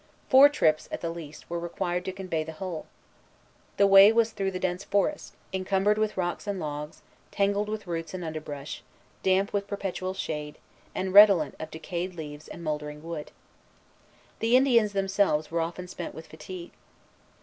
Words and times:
Four 0.29 0.49
trips, 0.49 0.89
at 0.91 1.01
the 1.01 1.11
least, 1.11 1.47
were 1.47 1.59
required 1.59 2.05
to 2.05 2.11
convey 2.11 2.43
the 2.43 2.53
whole. 2.53 2.87
The 3.77 3.85
way 3.85 4.11
was 4.11 4.31
through 4.31 4.49
the 4.49 4.59
dense 4.59 4.83
forest, 4.83 5.35
incumbered 5.53 5.99
with 5.99 6.17
rocks 6.17 6.47
and 6.47 6.59
logs, 6.59 7.03
tangled 7.29 7.69
with 7.69 7.85
roots 7.85 8.15
and 8.15 8.25
underbrush, 8.25 8.81
damp 9.21 9.53
with 9.53 9.67
perpetual 9.67 10.15
shade, 10.15 10.57
and 10.95 11.13
redolent 11.13 11.53
of 11.59 11.69
decayed 11.69 12.15
leaves 12.15 12.47
and 12.47 12.63
mouldering 12.63 13.03
wood. 13.03 13.31
The 14.39 14.55
Indians 14.57 14.93
themselves 14.93 15.51
were 15.51 15.61
often 15.61 15.87
spent 15.87 16.15
with 16.15 16.25
fatigue. 16.25 16.71